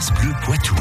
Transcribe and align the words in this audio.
France 0.00 0.14
Bleu 0.14 0.32
Poitou. 0.42 0.74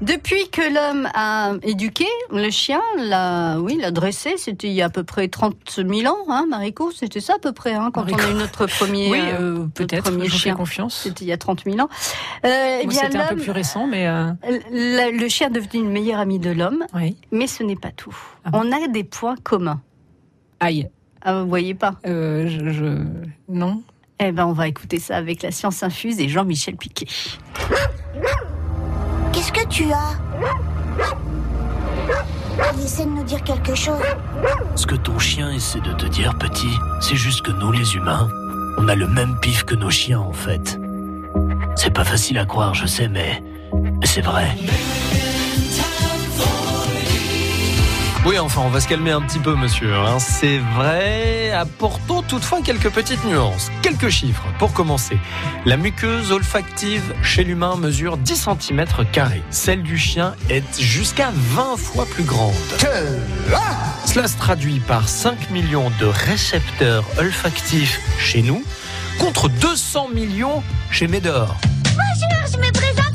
Depuis 0.00 0.48
que 0.50 0.62
l'homme 0.74 1.06
a 1.12 1.52
éduqué 1.62 2.06
le 2.32 2.48
chien, 2.48 2.80
l'a, 2.96 3.58
oui, 3.60 3.76
l'a 3.78 3.90
dressé, 3.90 4.36
c'était 4.38 4.68
il 4.68 4.72
y 4.72 4.80
a 4.80 4.86
à 4.86 4.88
peu 4.88 5.04
près 5.04 5.28
30 5.28 5.56
000 5.86 6.10
ans, 6.10 6.16
hein, 6.30 6.46
Mariko, 6.48 6.90
c'était 6.90 7.20
ça 7.20 7.34
à 7.34 7.38
peu 7.38 7.52
près, 7.52 7.74
hein, 7.74 7.90
quand 7.92 8.10
on 8.10 8.16
a 8.16 8.30
eu 8.30 8.34
notre 8.34 8.64
premier, 8.64 9.10
Oui, 9.10 9.18
euh, 9.20 9.40
euh, 9.40 9.52
notre 9.58 9.72
peut-être, 9.74 10.04
premier 10.04 10.26
chien. 10.30 10.54
confiance. 10.54 10.94
C'était 11.02 11.26
il 11.26 11.28
y 11.28 11.32
a 11.32 11.36
30 11.36 11.64
000 11.66 11.78
ans. 11.80 11.88
Euh, 12.46 12.78
eh 12.80 12.84
Moi, 12.84 12.92
bien, 12.94 13.02
c'était 13.02 13.18
un 13.18 13.26
peu 13.28 13.36
plus 13.36 13.50
récent, 13.50 13.86
mais 13.86 14.06
euh, 14.08 14.30
le, 14.70 15.18
le 15.18 15.28
chien 15.28 15.48
est 15.48 15.50
devenu 15.52 15.84
une 15.84 15.90
meilleure 15.92 16.20
amie 16.20 16.38
de 16.38 16.50
l'homme, 16.50 16.86
oui. 16.94 17.18
mais 17.30 17.46
ce 17.46 17.62
n'est 17.62 17.76
pas 17.76 17.90
tout. 17.90 18.16
Ah 18.44 18.50
bon 18.52 18.62
on 18.64 18.72
a 18.72 18.88
des 18.88 19.04
points 19.04 19.36
communs. 19.42 19.82
Aïe. 20.60 20.88
Ah, 21.20 21.42
vous 21.42 21.48
voyez 21.48 21.74
pas 21.74 21.96
Euh, 22.06 22.46
je, 22.48 22.70
je- 22.70 23.04
non. 23.50 23.82
Eh 24.20 24.32
ben, 24.32 24.46
on 24.46 24.52
va 24.52 24.68
écouter 24.68 25.00
ça 25.00 25.16
avec 25.16 25.42
la 25.42 25.50
science 25.50 25.82
infuse 25.82 26.20
et 26.20 26.28
Jean-Michel 26.28 26.76
Piquet. 26.76 27.06
Qu'est-ce 29.32 29.52
que 29.52 29.66
tu 29.66 29.90
as? 29.92 30.18
Il 32.76 32.84
essaie 32.84 33.04
de 33.04 33.10
nous 33.10 33.24
dire 33.24 33.42
quelque 33.42 33.74
chose. 33.74 34.00
Ce 34.76 34.86
que 34.86 34.94
ton 34.94 35.18
chien 35.18 35.50
essaie 35.50 35.80
de 35.80 35.92
te 35.92 36.06
dire, 36.06 36.36
petit, 36.38 36.76
c'est 37.00 37.16
juste 37.16 37.42
que 37.42 37.50
nous, 37.50 37.72
les 37.72 37.96
humains, 37.96 38.28
on 38.78 38.88
a 38.88 38.94
le 38.94 39.08
même 39.08 39.38
pif 39.40 39.64
que 39.64 39.74
nos 39.74 39.90
chiens, 39.90 40.20
en 40.20 40.32
fait. 40.32 40.78
C'est 41.74 41.92
pas 41.92 42.04
facile 42.04 42.38
à 42.38 42.44
croire, 42.44 42.74
je 42.74 42.86
sais, 42.86 43.08
mais 43.08 43.42
mais 43.72 44.06
c'est 44.06 44.20
vrai. 44.20 44.56
Oui, 48.26 48.38
enfin, 48.38 48.62
on 48.64 48.70
va 48.70 48.80
se 48.80 48.88
calmer 48.88 49.10
un 49.10 49.20
petit 49.20 49.38
peu, 49.38 49.54
monsieur. 49.54 49.94
hein. 49.94 50.18
C'est 50.18 50.58
vrai. 50.74 51.50
Apportons 51.52 52.22
toutefois 52.22 52.60
quelques 52.62 52.88
petites 52.88 53.22
nuances. 53.26 53.70
Quelques 53.82 54.08
chiffres 54.08 54.44
pour 54.58 54.72
commencer. 54.72 55.18
La 55.66 55.76
muqueuse 55.76 56.32
olfactive 56.32 57.02
chez 57.22 57.44
l'humain 57.44 57.76
mesure 57.76 58.16
10 58.16 58.48
cm. 58.60 58.86
Celle 59.50 59.82
du 59.82 59.98
chien 59.98 60.34
est 60.48 60.80
jusqu'à 60.80 61.32
20 61.34 61.76
fois 61.76 62.06
plus 62.06 62.24
grande. 62.24 62.54
Cela 64.06 64.26
se 64.26 64.38
traduit 64.38 64.80
par 64.80 65.06
5 65.06 65.50
millions 65.50 65.90
de 66.00 66.06
récepteurs 66.06 67.04
olfactifs 67.18 68.00
chez 68.18 68.40
nous 68.42 68.64
contre 69.18 69.48
200 69.50 70.08
millions 70.14 70.62
chez 70.90 71.08
Médor. 71.08 71.56
Bonjour, 71.84 72.52
je 72.52 72.58
me 72.58 72.72
présente, 72.72 73.13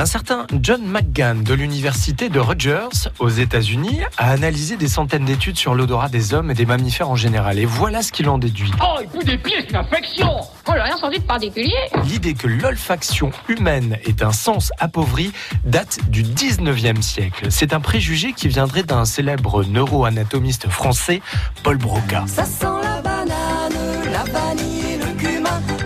Un 0.00 0.06
certain 0.06 0.46
John 0.62 0.80
McGann 0.82 1.42
de 1.42 1.52
l'université 1.52 2.30
de 2.30 2.40
Rutgers 2.40 3.10
aux 3.18 3.28
États-Unis 3.28 4.00
a 4.16 4.30
analysé 4.30 4.78
des 4.78 4.88
centaines 4.88 5.26
d'études 5.26 5.58
sur 5.58 5.74
l'odorat 5.74 6.08
des 6.08 6.32
hommes 6.32 6.50
et 6.50 6.54
des 6.54 6.64
mammifères 6.64 7.10
en 7.10 7.16
général. 7.16 7.58
Et 7.58 7.66
voilà 7.66 8.00
ce 8.00 8.10
qu'il 8.10 8.26
en 8.30 8.38
déduit. 8.38 8.70
Oh, 8.82 8.98
il 9.02 9.10
fout 9.10 9.26
des 9.26 9.36
pieds, 9.36 9.56
c'est 9.60 9.68
une 9.68 9.76
infection 9.76 10.40
Oh, 10.66 10.72
rien 10.72 10.96
senti 10.96 11.18
de 11.18 11.24
particulier 11.24 11.76
L'idée 12.06 12.32
que 12.32 12.46
l'olfaction 12.46 13.30
humaine 13.48 13.98
est 14.04 14.22
un 14.22 14.32
sens 14.32 14.72
appauvri 14.78 15.32
date 15.66 15.98
du 16.08 16.22
19e 16.22 17.02
siècle. 17.02 17.48
C'est 17.50 17.74
un 17.74 17.80
préjugé 17.80 18.32
qui 18.32 18.48
viendrait 18.48 18.84
d'un 18.84 19.04
célèbre 19.04 19.64
neuroanatomiste 19.64 20.70
français, 20.70 21.20
Paul 21.62 21.76
Broca. 21.76 22.24
Ça 22.26 22.46
sent 22.46 22.66
la 22.82 23.02
banane, 23.02 23.28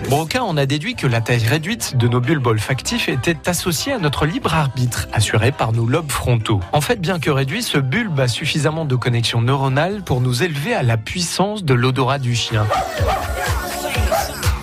Broca 0.09 0.43
en 0.43 0.55
a 0.55 0.65
déduit 0.65 0.95
que 0.95 1.07
la 1.07 1.19
taille 1.19 1.45
réduite 1.47 1.97
de 1.97 2.07
nos 2.07 2.19
bulbes 2.19 2.45
olfactifs 2.45 3.09
était 3.09 3.49
associée 3.49 3.91
à 3.91 3.97
notre 3.97 4.25
libre 4.25 4.53
arbitre, 4.53 5.07
assuré 5.13 5.51
par 5.51 5.71
nos 5.71 5.85
lobes 5.87 6.11
frontaux. 6.11 6.59
En 6.73 6.81
fait, 6.81 7.01
bien 7.01 7.19
que 7.19 7.31
réduit, 7.31 7.63
ce 7.63 7.79
bulbe 7.79 8.19
a 8.19 8.27
suffisamment 8.27 8.85
de 8.85 8.95
connexions 8.95 9.41
neuronales 9.41 10.03
pour 10.03 10.21
nous 10.21 10.43
élever 10.43 10.75
à 10.75 10.83
la 10.83 10.97
puissance 10.97 11.63
de 11.63 11.73
l'odorat 11.73 12.19
du 12.19 12.35
chien. 12.35 12.67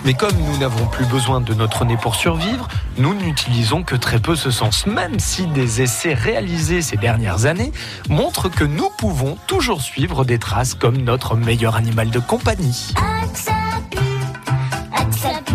Mais 0.05 0.13
comme 0.13 0.35
nous 0.37 0.57
n'avons 0.57 0.85
plus 0.87 1.05
besoin 1.05 1.41
de 1.41 1.53
notre 1.53 1.85
nez 1.85 1.97
pour 1.97 2.15
survivre, 2.15 2.67
nous 2.97 3.13
n'utilisons 3.13 3.83
que 3.83 3.95
très 3.95 4.19
peu 4.19 4.35
ce 4.35 4.51
sens, 4.51 4.85
même 4.85 5.19
si 5.19 5.47
des 5.47 5.81
essais 5.81 6.13
réalisés 6.13 6.81
ces 6.81 6.97
dernières 6.97 7.45
années 7.45 7.71
montrent 8.09 8.49
que 8.49 8.63
nous 8.65 8.89
pouvons 8.97 9.37
toujours 9.47 9.81
suivre 9.81 10.25
des 10.25 10.39
traces 10.39 10.73
comme 10.73 10.97
notre 10.97 11.35
meilleur 11.35 11.75
animal 11.75 12.09
de 12.09 12.19
compagnie. 12.19 12.93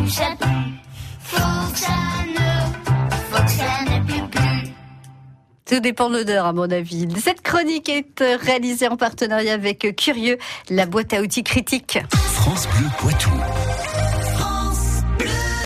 Que 0.09 0.15
ça 0.15 0.25
pue, 0.31 0.47
ça 0.47 0.47
pue. 0.47 0.47
Faut 1.21 1.73
que 1.73 1.79
ça 1.79 1.93
ne, 2.27 3.11
faut 3.31 3.45
que 3.45 3.51
ça 3.51 3.85
ne 3.85 4.07
pue 4.07 4.29
plus. 4.31 4.73
Tout 5.67 5.81
dépend 5.81 6.09
de 6.09 6.19
l'odeur, 6.19 6.47
à 6.47 6.53
mon 6.53 6.71
avis. 6.71 7.07
Cette 7.23 7.43
chronique 7.43 7.89
est 7.89 8.23
euh, 8.23 8.39
réalisée 8.41 8.89
en 8.89 8.97
partenariat 8.97 9.53
avec 9.53 9.95
Curieux, 9.97 10.39
la 10.71 10.87
boîte 10.87 11.13
à 11.13 11.21
outils 11.21 11.45
critique. 11.45 11.99
France 12.11 12.67
Bleu 12.69 12.87
Poitou. 12.99 13.31